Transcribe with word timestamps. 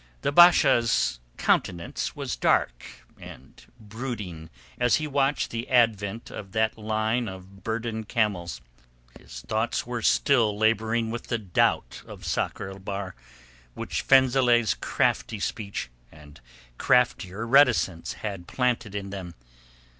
The 0.23 0.31
Basha's 0.31 1.19
countenance 1.37 2.15
was 2.15 2.35
dark 2.35 2.83
and 3.19 3.63
brooding 3.79 4.49
as 4.79 4.95
he 4.95 5.05
watched 5.05 5.51
the 5.51 5.69
advent 5.69 6.31
of 6.31 6.53
that 6.53 6.75
line 6.75 7.27
of 7.27 7.63
burdened 7.63 8.07
camels. 8.09 8.61
His 9.19 9.41
thoughts 9.41 9.85
were 9.85 10.01
still 10.01 10.57
labouring 10.57 11.11
with 11.11 11.27
the 11.27 11.37
doubt 11.37 12.01
of 12.07 12.25
Sakr 12.25 12.69
el 12.69 12.79
Bahr 12.79 13.13
which 13.75 14.01
Fenzileh's 14.01 14.73
crafty 14.73 15.39
speech 15.39 15.91
and 16.11 16.41
craftier 16.79 17.45
reticence 17.45 18.13
had 18.25 18.47
planted 18.47 18.95
in 18.95 19.11
them. 19.11 19.35